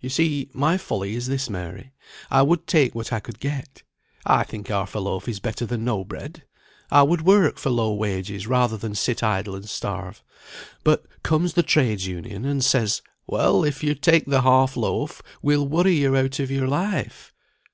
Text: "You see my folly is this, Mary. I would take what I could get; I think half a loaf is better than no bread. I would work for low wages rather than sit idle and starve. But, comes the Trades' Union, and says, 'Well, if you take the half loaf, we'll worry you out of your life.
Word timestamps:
"You 0.00 0.08
see 0.08 0.48
my 0.54 0.78
folly 0.78 1.14
is 1.14 1.26
this, 1.26 1.50
Mary. 1.50 1.92
I 2.30 2.40
would 2.40 2.66
take 2.66 2.94
what 2.94 3.12
I 3.12 3.20
could 3.20 3.38
get; 3.38 3.82
I 4.24 4.42
think 4.42 4.68
half 4.68 4.94
a 4.94 4.98
loaf 4.98 5.28
is 5.28 5.38
better 5.38 5.66
than 5.66 5.84
no 5.84 6.02
bread. 6.02 6.44
I 6.90 7.02
would 7.02 7.20
work 7.26 7.58
for 7.58 7.68
low 7.68 7.92
wages 7.92 8.46
rather 8.46 8.78
than 8.78 8.94
sit 8.94 9.22
idle 9.22 9.54
and 9.54 9.68
starve. 9.68 10.24
But, 10.82 11.04
comes 11.22 11.52
the 11.52 11.62
Trades' 11.62 12.06
Union, 12.06 12.46
and 12.46 12.64
says, 12.64 13.02
'Well, 13.26 13.64
if 13.64 13.84
you 13.84 13.94
take 13.94 14.24
the 14.24 14.40
half 14.40 14.78
loaf, 14.78 15.20
we'll 15.42 15.68
worry 15.68 15.96
you 15.96 16.16
out 16.16 16.38
of 16.40 16.50
your 16.50 16.66
life. 16.68 17.34